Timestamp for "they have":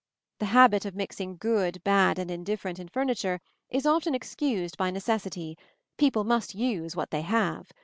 7.11-7.71